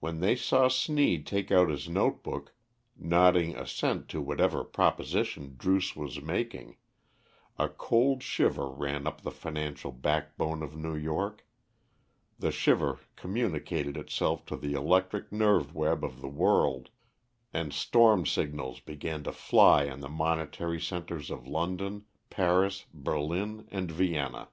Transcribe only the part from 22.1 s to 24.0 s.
Paris, Berlin, and